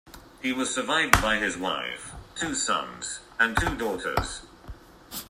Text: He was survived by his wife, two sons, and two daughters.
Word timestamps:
He 0.41 0.51
was 0.51 0.73
survived 0.73 1.21
by 1.21 1.35
his 1.37 1.59
wife, 1.59 2.11
two 2.33 2.55
sons, 2.55 3.19
and 3.39 3.55
two 3.55 3.77
daughters. 3.77 4.41